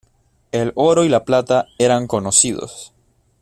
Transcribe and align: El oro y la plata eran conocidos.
El 0.51 0.71
oro 0.73 1.03
y 1.03 1.09
la 1.09 1.25
plata 1.25 1.67
eran 1.77 2.07
conocidos. 2.07 2.91